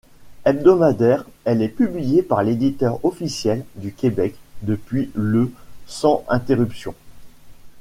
Hebdomadaire, 0.45 1.25
elle 1.45 1.61
est 1.61 1.67
publiée 1.69 2.23
par 2.23 2.41
l'Éditeur 2.41 3.05
officiel 3.05 3.63
du 3.75 3.91
Québec 3.93 4.33
depuis 4.63 5.11
le 5.13 5.51
sans 5.85 6.25
interruption. 6.27 6.95